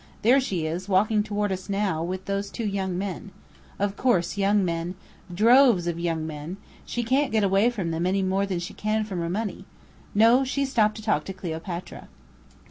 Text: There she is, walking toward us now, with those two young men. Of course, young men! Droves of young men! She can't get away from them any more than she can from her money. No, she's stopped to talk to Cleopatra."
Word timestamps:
There 0.23 0.39
she 0.39 0.65
is, 0.65 0.89
walking 0.89 1.21
toward 1.21 1.51
us 1.51 1.69
now, 1.69 2.01
with 2.03 2.25
those 2.25 2.49
two 2.49 2.65
young 2.65 2.97
men. 2.97 3.29
Of 3.77 3.95
course, 3.95 4.35
young 4.35 4.65
men! 4.65 4.95
Droves 5.31 5.85
of 5.85 5.99
young 5.99 6.25
men! 6.25 6.57
She 6.87 7.03
can't 7.03 7.31
get 7.31 7.43
away 7.43 7.69
from 7.69 7.91
them 7.91 8.07
any 8.07 8.23
more 8.23 8.47
than 8.47 8.57
she 8.57 8.73
can 8.73 9.03
from 9.03 9.19
her 9.19 9.29
money. 9.29 9.63
No, 10.15 10.43
she's 10.43 10.71
stopped 10.71 10.95
to 10.95 11.03
talk 11.03 11.23
to 11.25 11.33
Cleopatra." 11.33 12.07